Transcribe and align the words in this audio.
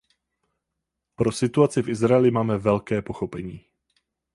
Pro 1.15 1.31
situaci 1.31 1.81
v 1.81 1.89
Izraeli 1.89 2.31
máme 2.31 2.57
velké 2.57 3.01
pochopení. 3.01 3.65